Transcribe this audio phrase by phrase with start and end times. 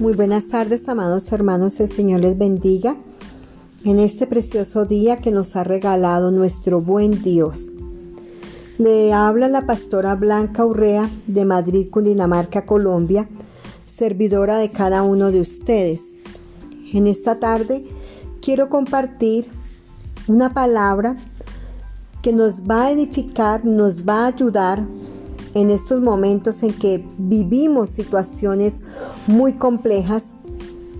[0.00, 1.78] Muy buenas tardes, amados hermanos.
[1.78, 2.96] El Señor les bendiga
[3.84, 7.66] en este precioso día que nos ha regalado nuestro buen Dios.
[8.78, 13.28] Le habla la pastora Blanca Urrea de Madrid, Cundinamarca, Colombia,
[13.84, 16.00] servidora de cada uno de ustedes.
[16.94, 17.84] En esta tarde
[18.40, 19.48] quiero compartir
[20.28, 21.16] una palabra
[22.22, 24.82] que nos va a edificar, nos va a ayudar
[25.54, 28.80] en estos momentos en que vivimos situaciones
[29.26, 30.34] muy complejas,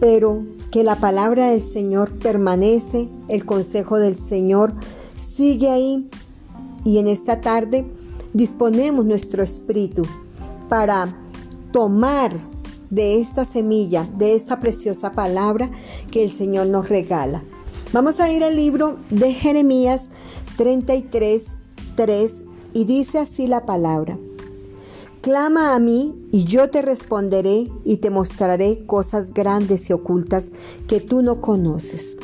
[0.00, 4.72] pero que la palabra del Señor permanece, el consejo del Señor
[5.16, 6.08] sigue ahí
[6.84, 7.84] y en esta tarde
[8.32, 10.02] disponemos nuestro espíritu
[10.68, 11.14] para
[11.72, 12.32] tomar
[12.90, 15.70] de esta semilla, de esta preciosa palabra
[16.10, 17.42] que el Señor nos regala.
[17.92, 20.08] Vamos a ir al libro de Jeremías
[20.56, 21.56] 33,
[21.96, 24.16] 3 y dice así la palabra.
[25.20, 30.50] Clama a mí y yo te responderé y te mostraré cosas grandes y ocultas
[30.88, 32.16] que tú no conoces.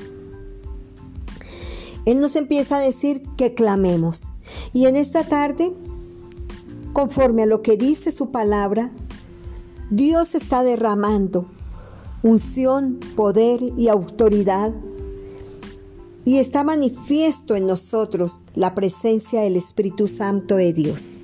[2.07, 4.25] Él nos empieza a decir que clamemos.
[4.73, 5.73] Y en esta tarde,
[6.93, 8.93] conforme a lo que dice su palabra,
[9.91, 11.47] Dios está derramando
[12.23, 14.73] unción, poder y autoridad.
[16.25, 21.17] Y está manifiesto en nosotros la presencia del Espíritu Santo de Dios.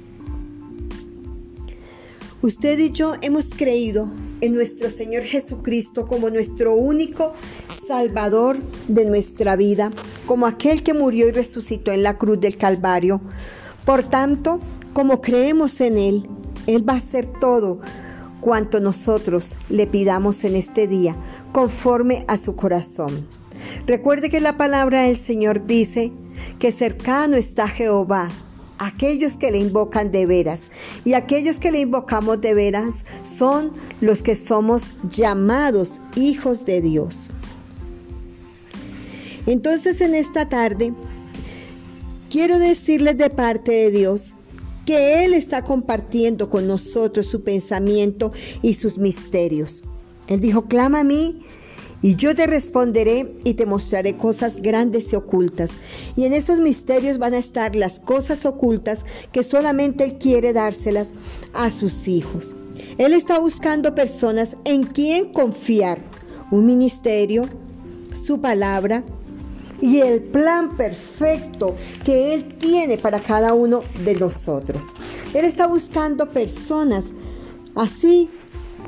[2.43, 7.35] Usted y yo hemos creído en nuestro Señor Jesucristo como nuestro único
[7.87, 8.57] Salvador
[8.89, 9.93] de nuestra vida,
[10.27, 13.21] como aquel que murió y resucitó en la cruz del Calvario.
[13.85, 14.59] Por tanto,
[14.93, 16.29] como creemos en Él,
[16.67, 17.81] Él va a hacer todo
[18.41, 21.15] cuanto nosotros le pidamos en este día,
[21.53, 23.25] conforme a su corazón.
[23.87, 26.11] Recuerde que la palabra del Señor dice
[26.59, 28.31] que cercano está Jehová
[28.87, 30.69] aquellos que le invocan de veras.
[31.05, 37.31] Y aquellos que le invocamos de veras son los que somos llamados hijos de Dios.
[39.47, 40.93] Entonces en esta tarde
[42.31, 44.35] quiero decirles de parte de Dios
[44.87, 49.85] que Él está compartiendo con nosotros su pensamiento y sus misterios.
[50.29, 51.41] Él dijo, clama a mí
[52.03, 55.71] y yo te responderé y te mostraré cosas grandes y ocultas.
[56.17, 61.13] Y en esos misterios van a estar las cosas ocultas que solamente Él quiere dárselas
[61.55, 62.55] a sus hijos.
[62.99, 66.01] Él está buscando personas en quien confiar.
[66.51, 67.45] Un ministerio,
[68.13, 69.03] su palabra
[69.81, 74.87] y el plan perfecto que Él tiene para cada uno de nosotros.
[75.33, 77.07] Él está buscando personas
[77.75, 78.29] así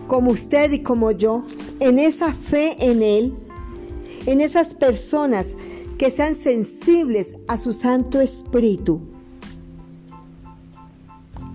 [0.06, 1.44] como usted y como yo,
[1.84, 3.34] en esa fe en Él,
[4.24, 5.54] en esas personas
[5.98, 9.02] que sean sensibles a su Santo Espíritu.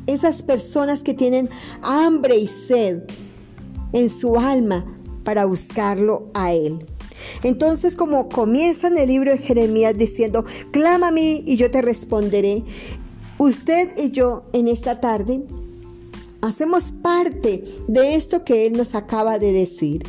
[0.06, 1.50] Esas personas que tienen
[1.82, 3.02] hambre y sed
[3.92, 4.86] en su alma
[5.24, 6.86] para buscarlo a Él.
[7.42, 11.82] Entonces, como comienza en el libro de Jeremías diciendo, clama a mí y yo te
[11.82, 12.64] responderé,
[13.40, 15.42] usted y yo en esta tarde
[16.42, 20.04] hacemos parte de esto que Él nos acaba de decir.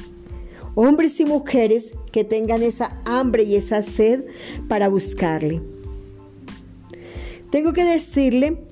[0.75, 4.25] Hombres y mujeres que tengan esa hambre y esa sed
[4.69, 5.61] para buscarle.
[7.51, 8.63] Tengo que decirle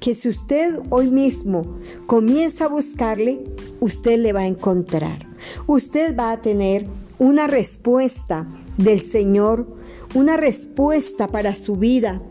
[0.00, 3.44] que si usted hoy mismo comienza a buscarle,
[3.80, 5.26] usted le va a encontrar.
[5.66, 6.86] Usted va a tener
[7.18, 8.46] una respuesta
[8.78, 9.66] del Señor,
[10.14, 12.22] una respuesta para su vida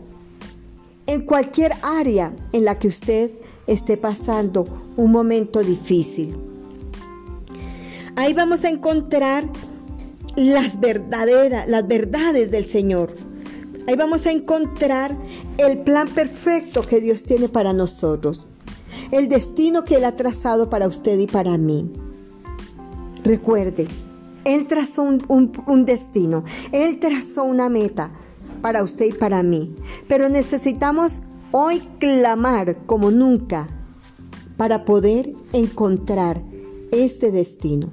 [1.06, 3.30] en cualquier área en la que usted
[3.68, 6.36] esté pasando un momento difícil.
[8.16, 9.48] Ahí vamos a encontrar
[10.34, 13.14] las verdaderas, las verdades del Señor.
[13.86, 15.16] Ahí vamos a encontrar
[15.56, 18.46] el plan perfecto que Dios tiene para nosotros.
[19.12, 21.90] El destino que Él ha trazado para usted y para mí.
[23.24, 23.88] Recuerde,
[24.44, 26.44] Él trazó un, destino.
[26.72, 28.10] Él trazó una meta
[28.62, 29.74] para usted y para mí.
[30.06, 31.20] Pero necesitamos
[31.52, 33.68] hoy clamar como nunca
[34.56, 36.42] para poder encontrar
[36.90, 37.90] este destino.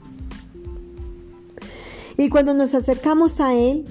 [2.17, 3.85] Y cuando nos acercamos a Él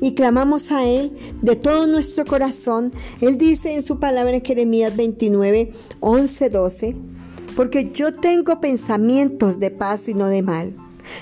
[0.00, 1.12] y clamamos a Él
[1.42, 6.96] de todo nuestro corazón, Él dice en su palabra en Jeremías 29, 11, 12,
[7.56, 10.74] porque yo tengo pensamientos de paz y no de mal,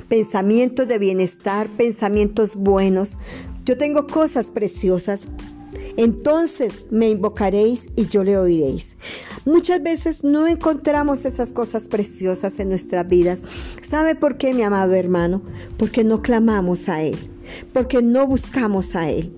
[0.09, 3.17] pensamientos de bienestar, pensamientos buenos.
[3.65, 5.23] Yo tengo cosas preciosas
[5.97, 8.97] entonces me invocaréis y yo le oiréis.
[9.45, 13.45] Muchas veces no encontramos esas cosas preciosas en nuestras vidas.
[13.83, 15.43] ¿Sabe por qué, mi amado hermano?
[15.79, 17.17] Porque no clamamos a Él,
[17.73, 19.33] porque no buscamos a Él.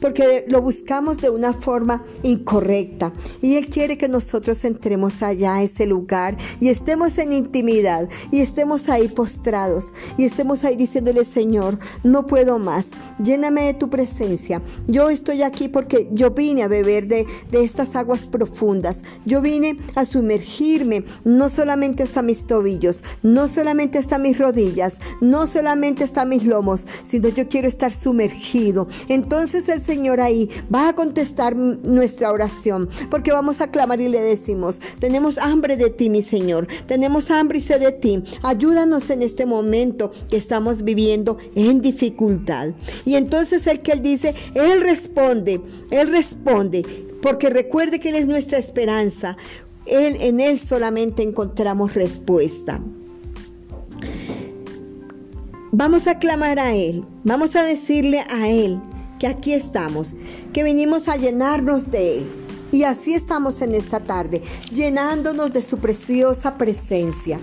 [0.00, 3.12] Porque lo buscamos de una forma incorrecta.
[3.42, 8.40] Y Él quiere que nosotros entremos allá a ese lugar y estemos en intimidad y
[8.40, 12.88] estemos ahí postrados y estemos ahí diciéndole, Señor, no puedo más,
[13.22, 14.62] lléname de tu presencia.
[14.86, 19.02] Yo estoy aquí porque yo vine a beber de, de estas aguas profundas.
[19.24, 25.46] Yo vine a sumergirme no solamente hasta mis tobillos, no solamente hasta mis rodillas, no
[25.46, 28.88] solamente hasta mis lomos, sino yo quiero estar sumergido.
[29.08, 34.20] Entonces el Señor ahí va a contestar nuestra oración, porque vamos a clamar y le
[34.20, 38.22] decimos, tenemos hambre de ti, mi Señor, tenemos hambre y sed de ti.
[38.42, 42.70] Ayúdanos en este momento que estamos viviendo en dificultad.
[43.04, 46.82] Y entonces el que él dice, él responde, él responde,
[47.22, 49.36] porque recuerde que él es nuestra esperanza.
[49.86, 52.80] Él, en Él solamente encontramos respuesta.
[55.72, 58.80] Vamos a clamar a Él, vamos a decirle a Él
[59.20, 60.14] que aquí estamos,
[60.52, 62.30] que venimos a llenarnos de Él.
[62.72, 67.38] Y así estamos en esta tarde, llenándonos de su preciosa presencia.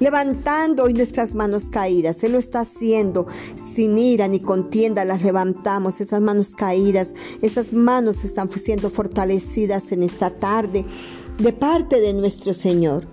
[0.00, 6.00] Levantando hoy nuestras manos caídas, Él lo está haciendo sin ira ni contienda, las levantamos,
[6.00, 10.84] esas manos caídas, esas manos están siendo fortalecidas en esta tarde
[11.38, 13.06] de parte de nuestro Señor.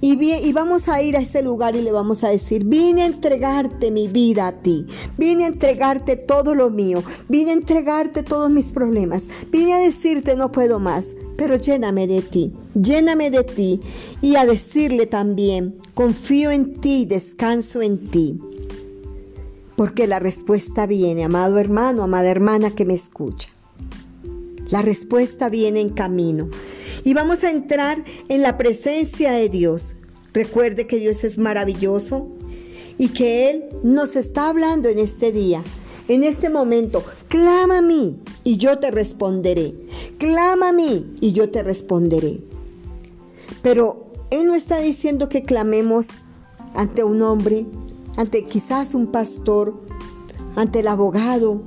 [0.00, 3.06] Y, y, vamos a ir a ese lugar y le vamos a decir, vine a
[3.06, 4.86] entregarte mi vida a ti,
[5.16, 10.36] vine a entregarte todo lo mío, vine a entregarte todos mis problemas, vine a decirte
[10.36, 13.80] no puedo más, pero lléname de ti, lléname de ti
[14.20, 18.38] y a decirle también, confío en ti, descanso en ti.
[19.76, 23.48] Porque la respuesta viene, amado hermano, amada hermana que me escucha.
[24.70, 26.48] La respuesta viene en camino
[27.04, 29.94] y vamos a entrar en la presencia de Dios.
[30.34, 32.28] Recuerde que Dios es maravilloso
[32.98, 35.62] y que Él nos está hablando en este día,
[36.08, 37.02] en este momento.
[37.28, 39.72] Clama a mí y yo te responderé.
[40.18, 42.40] Clama a mí y yo te responderé.
[43.62, 46.08] Pero Él no está diciendo que clamemos
[46.74, 47.64] ante un hombre,
[48.16, 49.80] ante quizás un pastor,
[50.56, 51.62] ante el abogado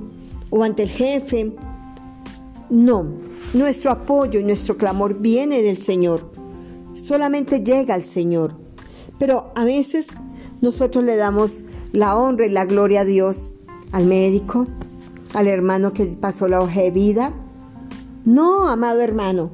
[0.50, 1.52] o ante el jefe.
[2.72, 3.04] No,
[3.52, 6.32] nuestro apoyo y nuestro clamor viene del Señor.
[6.94, 8.54] Solamente llega al Señor.
[9.18, 10.06] Pero a veces
[10.62, 13.50] nosotros le damos la honra y la gloria a Dios,
[13.92, 14.66] al médico,
[15.34, 17.34] al hermano que pasó la hoja de vida.
[18.24, 19.50] No, amado hermano,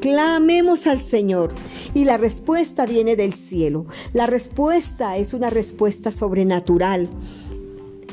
[0.00, 1.52] clamemos al Señor
[1.94, 3.86] y la respuesta viene del cielo.
[4.12, 7.08] La respuesta es una respuesta sobrenatural.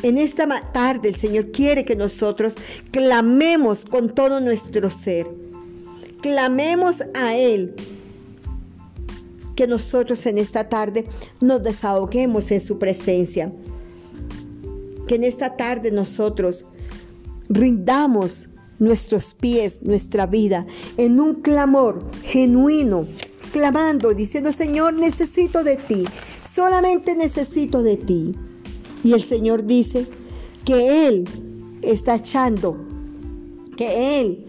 [0.04, 2.56] En esta tarde el Señor quiere que nosotros
[2.92, 5.26] clamemos con todo nuestro ser.
[6.22, 7.74] Clamemos a Él.
[9.56, 11.06] Que nosotros en esta tarde
[11.40, 13.54] nos desahoguemos en su presencia.
[15.08, 16.66] Que en esta tarde nosotros
[17.48, 20.66] rindamos nuestros pies, nuestra vida,
[20.98, 23.08] en un clamor genuino,
[23.54, 26.04] clamando, diciendo, Señor, necesito de ti,
[26.54, 28.36] solamente necesito de ti.
[29.04, 30.08] Y el Señor dice
[30.66, 31.26] que Él
[31.82, 32.78] está echando,
[33.76, 34.46] que Él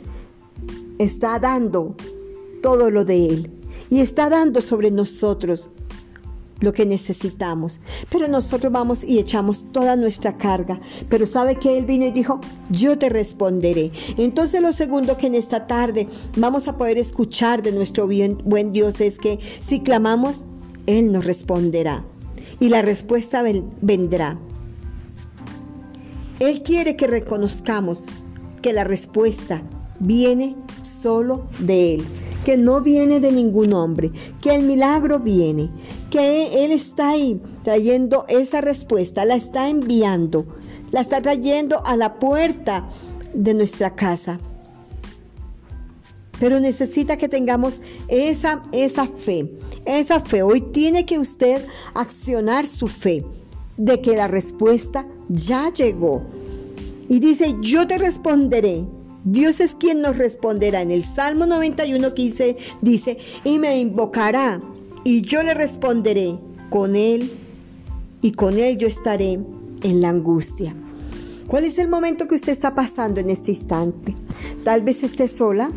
[0.98, 1.96] está dando
[2.62, 3.50] todo lo de Él.
[3.90, 5.68] Y está dando sobre nosotros
[6.60, 7.80] lo que necesitamos.
[8.10, 10.80] Pero nosotros vamos y echamos toda nuestra carga.
[11.08, 13.92] Pero sabe que Él vino y dijo, yo te responderé.
[14.16, 19.00] Entonces lo segundo que en esta tarde vamos a poder escuchar de nuestro buen Dios
[19.00, 20.46] es que si clamamos,
[20.87, 22.04] Él nos responderá
[22.61, 23.42] y la respuesta
[23.80, 24.38] vendrá.
[26.40, 28.06] Él quiere que reconozcamos
[28.61, 29.62] que la respuesta
[30.00, 32.04] viene solo de Él,
[32.44, 35.70] que no viene de ningún hombre, que el milagro viene,
[36.11, 40.46] que Él está ahí trayendo esa respuesta, la está enviando,
[40.90, 42.88] la está trayendo a la puerta
[43.32, 44.38] de nuestra casa.
[46.41, 49.50] Pero necesita que tengamos esa, esa fe,
[49.85, 50.43] esa fe.
[50.43, 51.64] Hoy tiene que usted
[51.95, 53.25] accionar su fe
[53.76, 56.23] de que la respuesta ya llegó.
[57.09, 58.85] Y dice, yo te responderé.
[59.25, 60.83] Dios es quien nos responderá.
[60.83, 64.59] En el Salmo 91, 15 dice, y me invocará
[65.05, 66.38] y yo le responderé
[66.71, 67.31] con él
[68.23, 69.38] y con él yo estaré
[69.83, 70.75] en la angustia.
[71.54, 74.12] ¿Cuál es el momento que usted está pasando en este instante?
[74.64, 75.70] Tal vez esté sola,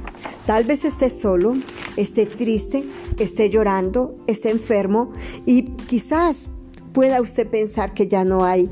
[0.48, 1.54] tal vez esté solo,
[1.98, 2.84] esté triste,
[3.20, 5.12] esté llorando, esté enfermo
[5.46, 6.48] y quizás
[6.94, 8.72] pueda usted pensar que ya no hay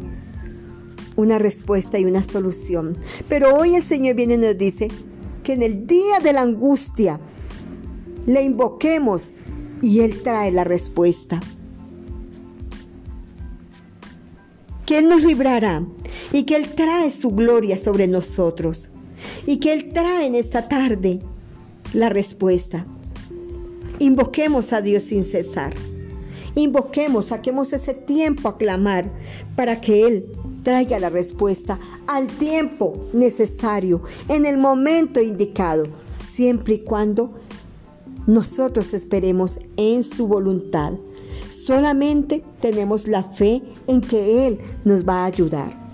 [1.15, 2.97] una respuesta y una solución.
[3.29, 4.87] Pero hoy el Señor viene y nos dice
[5.43, 7.19] que en el día de la angustia
[8.25, 9.31] le invoquemos
[9.79, 11.39] y Él trae la respuesta.
[14.87, 15.83] Que Él nos librará
[16.35, 18.89] y que Él trae su gloria sobre nosotros.
[19.47, 21.19] y que Él trae en esta tarde
[21.93, 22.85] la respuesta.
[23.99, 25.73] Invoquemos a Dios sin cesar.
[26.55, 29.09] Invoquemos, saquemos ese tiempo a clamar
[29.55, 30.25] para que Él
[30.63, 35.85] traiga la respuesta al tiempo necesario, en el momento indicado,
[36.19, 37.33] siempre y cuando
[38.27, 40.91] nosotros esperemos en su voluntad.
[41.49, 45.84] Solamente tenemos la fe en que Él nos va a ayudar.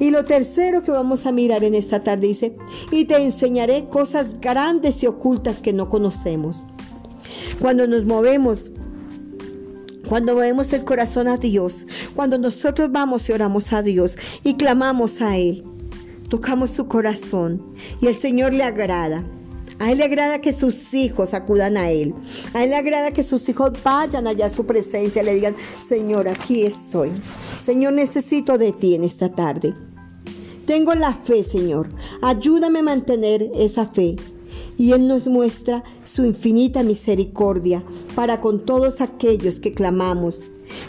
[0.00, 2.54] Y lo tercero que vamos a mirar en esta tarde dice,
[2.90, 6.64] y te enseñaré cosas grandes y ocultas que no conocemos.
[7.60, 8.70] Cuando nos movemos
[10.08, 11.86] cuando movemos el corazón a Dios,
[12.16, 15.64] cuando nosotros vamos y oramos a Dios y clamamos a Él,
[16.30, 19.22] tocamos su corazón y el Señor le agrada.
[19.78, 22.14] A Él le agrada que sus hijos acudan a Él.
[22.54, 25.56] A Él le agrada que sus hijos vayan allá a su presencia y le digan,
[25.86, 27.12] Señor, aquí estoy.
[27.58, 29.74] Señor, necesito de ti en esta tarde.
[30.68, 31.88] Tengo la fe, Señor.
[32.20, 34.16] Ayúdame a mantener esa fe
[34.76, 37.82] y Él nos muestra su infinita misericordia
[38.14, 40.42] para con todos aquellos que clamamos.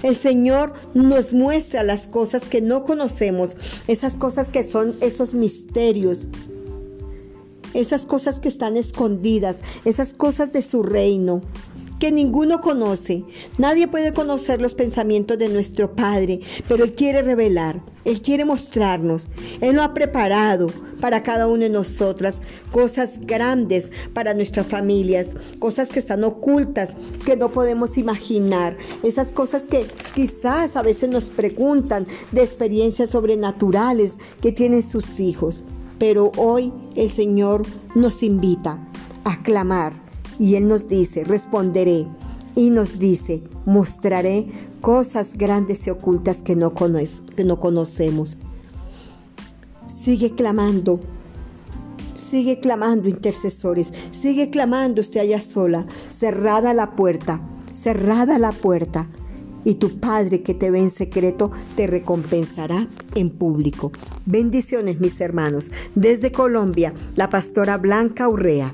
[0.03, 3.55] El Señor nos muestra las cosas que no conocemos,
[3.87, 6.27] esas cosas que son esos misterios,
[7.73, 11.39] esas cosas que están escondidas, esas cosas de su reino
[11.99, 13.23] que ninguno conoce.
[13.57, 19.27] Nadie puede conocer los pensamientos de nuestro Padre, pero Él quiere revelar, Él quiere mostrarnos.
[19.61, 20.67] Él lo ha preparado
[20.99, 22.41] para cada uno de nosotras
[22.71, 29.63] cosas grandes para nuestras familias, cosas que están ocultas, que no podemos imaginar, esas cosas
[29.63, 35.63] que quizás a veces nos preguntan de experiencias sobrenaturales que tienen sus hijos.
[35.97, 37.63] Pero hoy el Señor
[37.93, 38.79] nos invita
[39.25, 40.08] a clamar
[40.39, 42.07] y Él nos dice, responderé.
[42.55, 44.47] Y nos dice, mostraré
[44.81, 48.37] cosas grandes y ocultas que no, que no conocemos.
[50.03, 50.99] Sigue clamando,
[52.15, 57.41] sigue clamando intercesores, sigue clamando usted allá sola, cerrada la puerta,
[57.73, 59.07] cerrada la puerta.
[59.65, 63.91] Y tu Padre que te ve en secreto te recompensará en público.
[64.25, 65.69] Bendiciones mis hermanos.
[65.95, 68.73] Desde Colombia, la pastora Blanca Urrea.